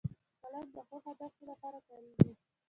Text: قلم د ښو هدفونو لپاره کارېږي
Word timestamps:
قلم 0.43 0.65
د 0.75 0.77
ښو 0.87 0.97
هدفونو 1.05 1.43
لپاره 1.51 1.79
کارېږي 1.87 2.31